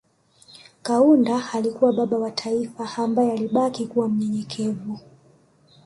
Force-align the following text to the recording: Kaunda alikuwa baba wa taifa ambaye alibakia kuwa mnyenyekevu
Kaunda 0.81 1.51
alikuwa 1.53 1.93
baba 1.93 2.17
wa 2.17 2.31
taifa 2.31 2.89
ambaye 3.03 3.31
alibakia 3.31 3.87
kuwa 3.87 4.09
mnyenyekevu 4.09 4.99